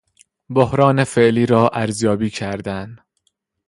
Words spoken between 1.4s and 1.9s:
را